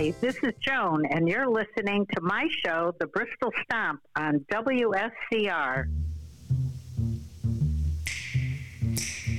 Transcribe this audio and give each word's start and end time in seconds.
Hi, 0.00 0.14
this 0.22 0.36
is 0.42 0.54
Joan, 0.60 1.04
and 1.10 1.28
you're 1.28 1.46
listening 1.46 2.06
to 2.14 2.22
my 2.22 2.48
show, 2.64 2.94
The 2.98 3.06
Bristol 3.06 3.52
Stomp, 3.64 4.00
on 4.16 4.38
WSCR. 4.50 5.88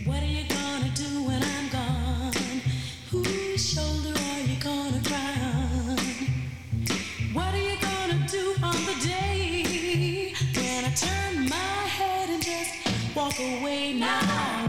What 0.06 0.22
are 0.22 0.26
you 0.28 0.48
gonna 0.48 0.92
do 0.94 1.24
when 1.24 1.42
I'm 1.42 1.68
gone? 1.70 2.62
Whose 3.10 3.74
shoulder 3.74 4.14
are 4.16 4.42
you 4.42 4.62
gonna 4.62 5.02
cry 5.04 5.34
on? 5.42 5.98
What 7.34 7.56
are 7.56 7.58
you 7.58 7.78
gonna 7.82 8.28
do 8.28 8.54
on 8.62 8.76
the 8.86 8.98
day 9.04 10.36
when 10.54 10.86
I 10.86 10.92
turn 10.92 11.50
my 11.50 11.56
head 11.56 12.30
and 12.30 12.44
just 12.44 13.16
walk 13.16 13.40
away 13.40 13.94
now? 13.94 14.61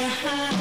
Yeah. 0.00 0.59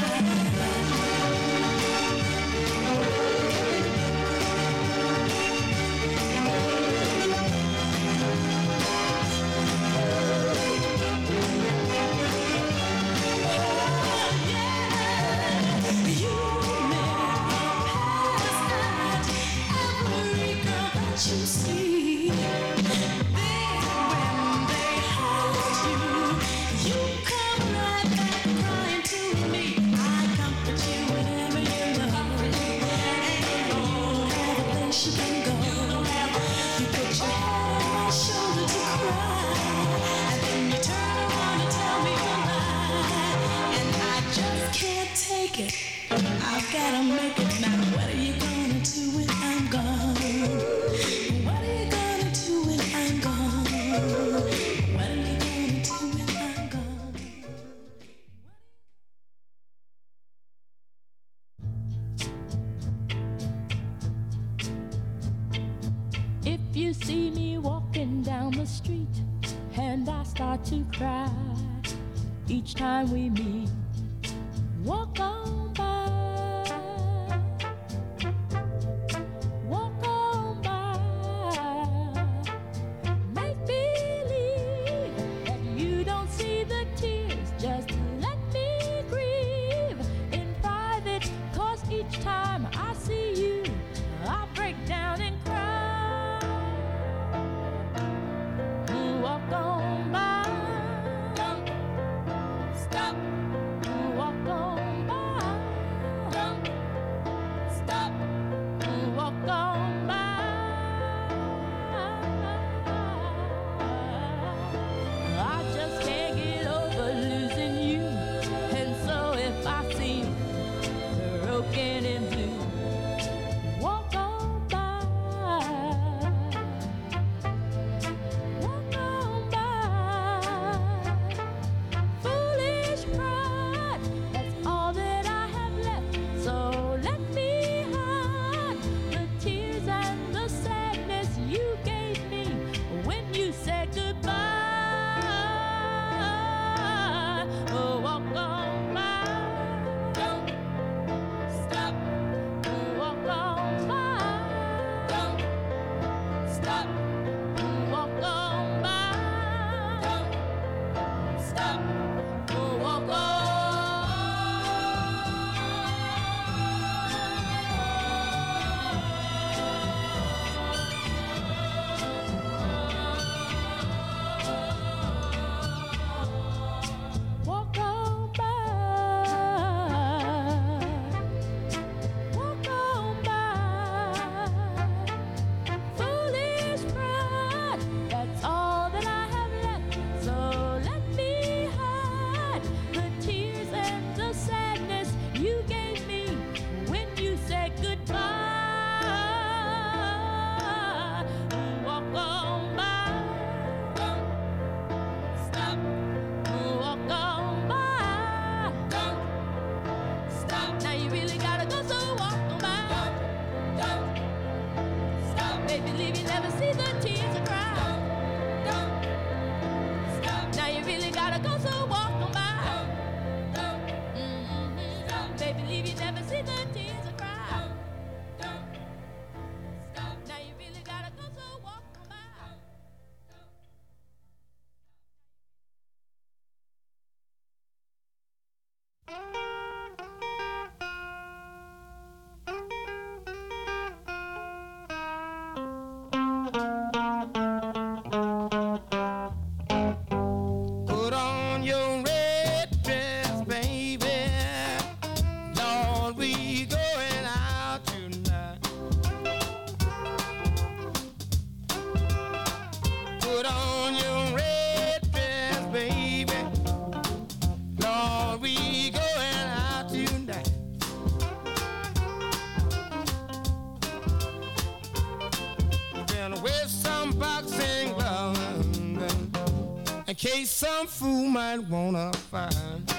some 280.79 280.87
fool 280.87 281.27
might 281.27 281.59
wanna 281.67 282.09
find. 282.13 282.98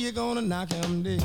you're 0.00 0.12
gonna 0.12 0.40
knock 0.40 0.72
him 0.72 1.02
dead. 1.02 1.20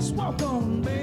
just 0.00 0.14
walk 0.14 0.40
on, 0.42 0.80
baby. 0.80 0.99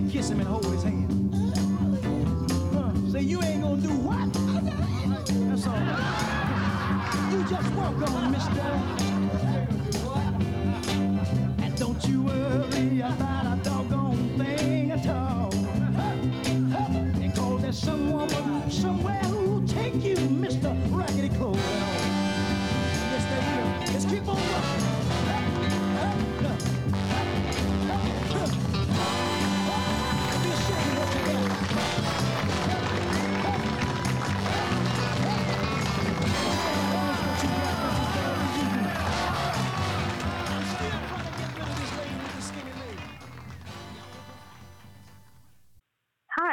man, 0.00 0.10
kiss 0.10 0.30
him 0.30 0.40
and 0.40 0.48
hold 0.48 0.64
his 0.66 0.82
hand. 0.82 1.34
Uh, 2.76 3.10
say, 3.10 3.20
you 3.22 3.42
ain't 3.42 3.62
gonna 3.62 3.80
do 3.80 3.88
what? 3.88 4.32
That's 5.48 5.66
all. 5.66 5.78
You 7.32 7.44
just 7.48 7.70
walk 7.74 8.10
on, 8.10 8.30
mister. 8.30 8.66
And 11.64 11.76
don't 11.76 12.04
you 12.06 12.22
worry 12.22 13.00
about 13.00 13.58
a 13.58 13.64
dog. 13.64 13.77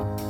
Bye. 0.00 0.29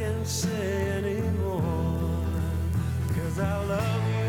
can 0.00 0.24
say 0.24 0.92
anymore. 0.98 2.00
Cause 3.14 3.38
I 3.38 3.64
love 3.66 4.14
you. 4.14 4.19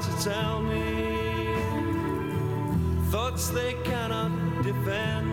to 0.00 0.24
tell 0.24 0.60
me 0.60 1.54
thoughts 3.10 3.48
they 3.48 3.74
cannot 3.84 4.30
defend. 4.62 5.26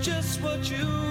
Just 0.00 0.40
what 0.42 0.70
you 0.70 1.09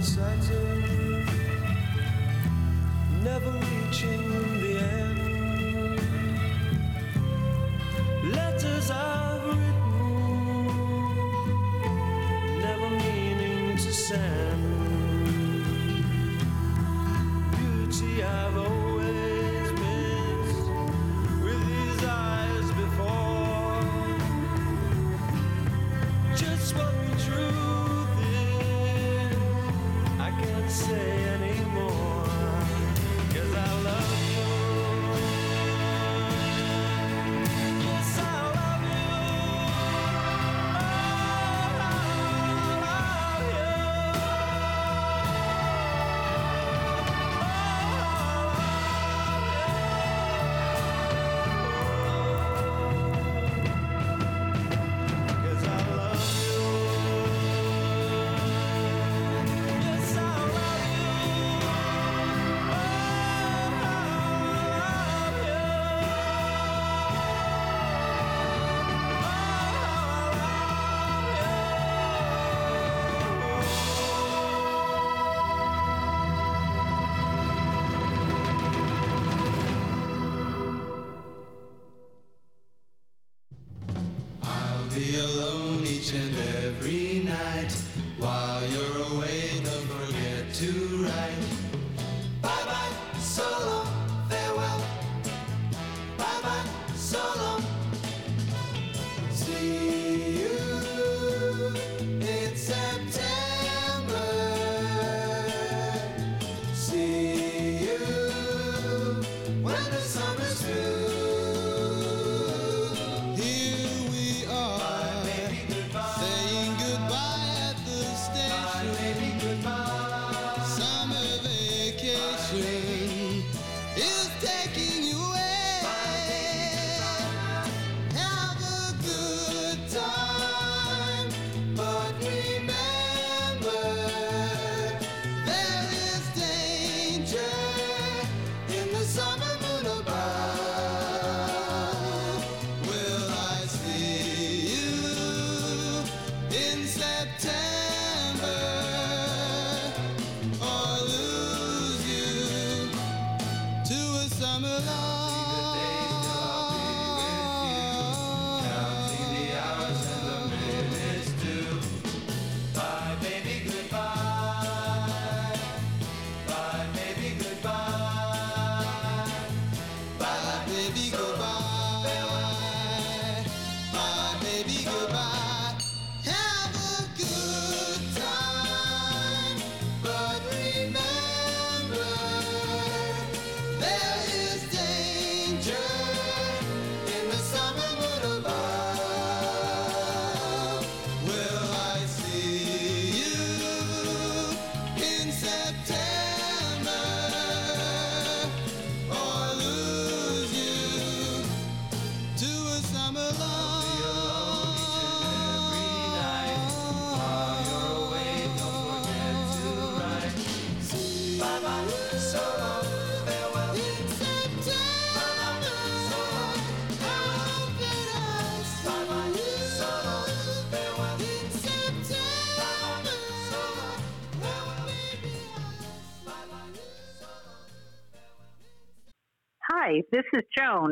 such 0.00 0.50
a 0.50 0.69
feel 85.00 85.24
alone 85.24 85.86
each 85.86 86.12
and 86.12 86.36
every 86.66 87.19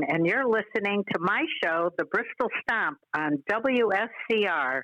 and 0.08 0.26
you're 0.26 0.48
listening 0.48 1.04
to 1.12 1.18
my 1.20 1.44
show, 1.62 1.90
The 1.98 2.04
Bristol 2.06 2.48
Stomp, 2.62 2.98
on 3.14 3.42
WSCR. 3.50 4.82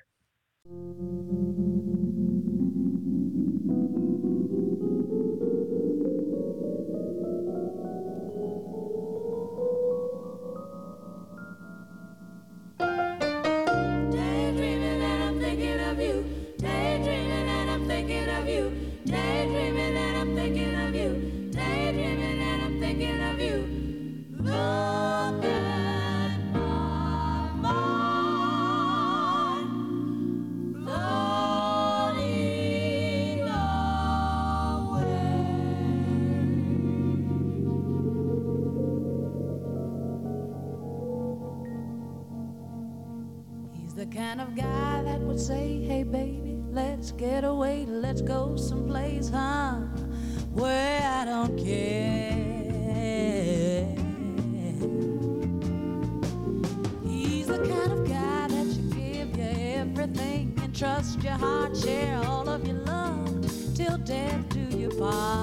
Daydreaming 14.11 15.01
and 15.01 15.23
I'm 15.23 15.39
thinking 15.39 15.79
of 15.79 15.99
you. 15.99 16.25
Daydreaming 16.57 17.49
and 17.49 17.71
I'm 17.71 17.87
thinking 17.87 18.29
of 18.29 18.47
you. 18.47 18.71
Daydreaming. 19.05 19.74
kind 44.27 44.41
of 44.41 44.55
guy 44.55 45.03
that 45.03 45.19
would 45.19 45.39
say, 45.39 45.83
hey 45.87 46.01
baby, 46.01 46.57
let's 46.71 47.11
get 47.11 47.43
away, 47.43 47.85
let's 47.87 48.21
go 48.21 48.55
someplace, 48.55 49.29
huh? 49.29 49.75
Where 50.51 51.01
I 51.03 51.25
don't 51.25 51.55
care. 51.55 52.33
He's 57.03 57.45
the 57.45 57.59
kind 57.59 57.91
of 57.91 58.09
guy 58.09 58.47
that 58.47 58.67
should 58.73 58.91
give 58.95 59.37
you 59.37 59.51
everything 59.81 60.57
and 60.63 60.75
trust 60.75 61.21
your 61.21 61.33
heart, 61.33 61.77
share 61.77 62.17
all 62.25 62.49
of 62.49 62.65
your 62.65 62.77
love 62.77 63.45
till 63.75 63.97
death 63.99 64.49
do 64.49 64.75
you 64.75 64.89
part. 64.89 65.34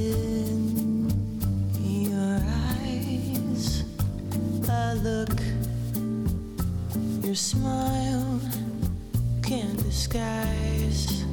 in 0.00 1.10
your 2.10 2.40
eyes. 2.78 3.84
Look, 5.02 5.36
your 7.24 7.34
smile 7.34 8.40
can't 9.42 9.76
disguise. 9.82 11.24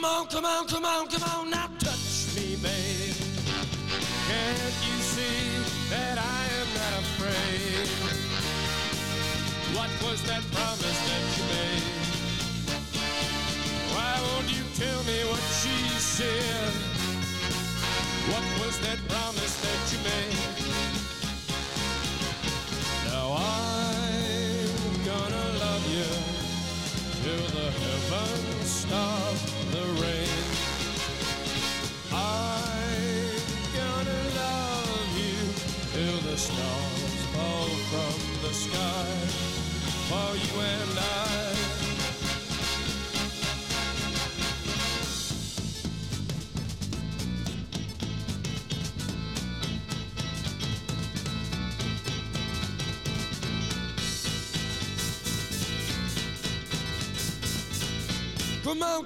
come 0.00 0.10
on, 0.10 0.26
come 0.28 0.44
on, 0.46 0.66
come 0.66 0.84
on, 0.84 1.06
come 1.08 1.22
on 1.22 1.50
now. 1.50 1.69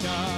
sky 0.00 0.37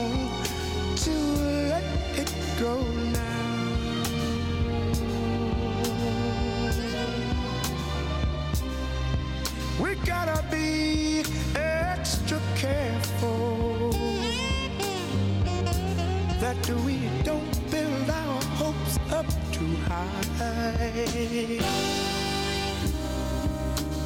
gotta 10.25 10.43
be 10.51 11.23
extra 11.55 12.39
careful 12.55 13.89
that 16.39 16.69
we 16.85 17.09
don't 17.23 17.71
build 17.71 18.09
our 18.09 18.41
hopes 18.61 18.99
up 19.11 19.25
too 19.51 19.75
high. 19.87 21.59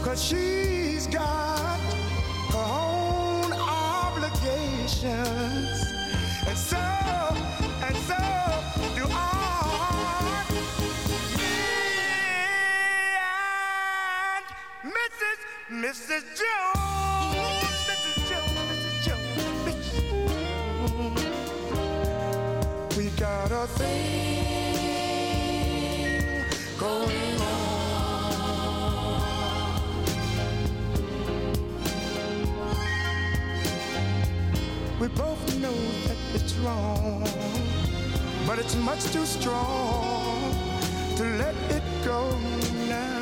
Cause 0.03 0.24
she's 0.24 0.55
it's 36.36 36.53
wrong, 36.55 37.23
but 38.45 38.59
it's 38.59 38.75
much 38.75 39.01
too 39.13 39.25
strong 39.25 40.51
to 41.15 41.23
let 41.23 41.55
it 41.71 41.83
go 42.03 42.38
now. 42.89 43.21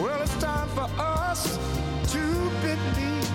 Well, 0.00 0.22
it's 0.22 0.36
time 0.38 0.68
for 0.68 0.88
us 0.98 1.58
to 2.12 2.22
believe 2.62 3.30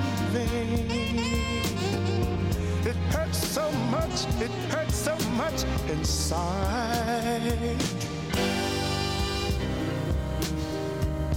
It 2.88 2.96
hurts 3.14 3.38
so 3.38 3.72
much, 3.92 4.26
it 4.42 4.52
hurts 4.74 4.96
so 4.96 5.16
much 5.38 5.64
inside. 5.90 7.78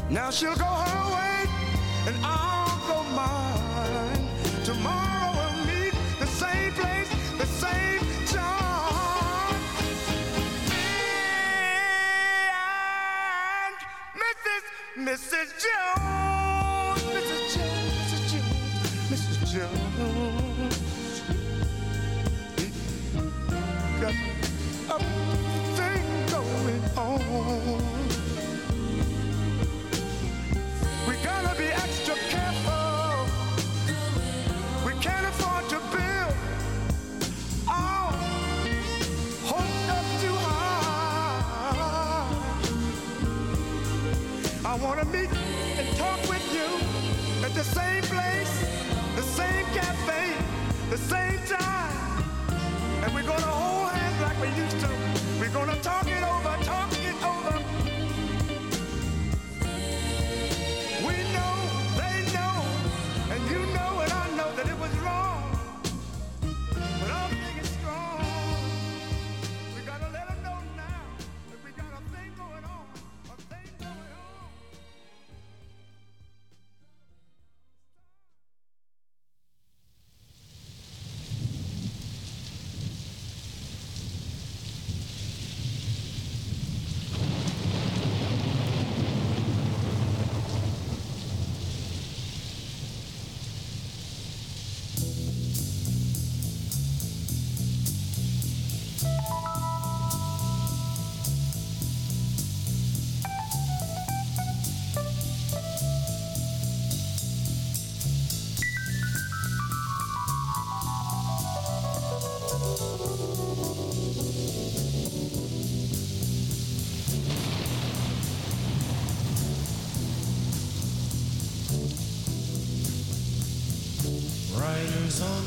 Now 0.09 0.31
she'll 0.31 0.57
go 0.57 0.65
her 0.65 1.02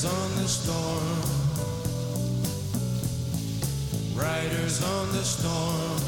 Riders 0.00 0.14
on 0.14 0.42
the 0.42 0.48
storm. 0.48 1.20
Riders 4.14 4.82
on 4.82 5.12
the 5.12 5.22
storm. 5.22 6.00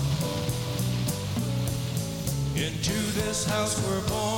Into 2.57 2.99
this 3.21 3.45
house 3.45 3.77
we're 3.87 4.09
born. 4.09 4.32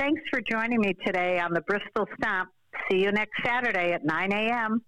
Thanks 0.00 0.22
for 0.30 0.40
joining 0.40 0.80
me 0.80 0.94
today 1.04 1.38
on 1.38 1.52
the 1.52 1.60
Bristol 1.60 2.06
Stomp. 2.16 2.48
See 2.90 3.02
you 3.02 3.12
next 3.12 3.32
Saturday 3.44 3.92
at 3.92 4.02
9 4.02 4.32
a.m. 4.32 4.82